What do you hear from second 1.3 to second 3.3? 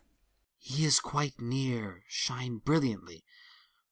near: shine brilliantly!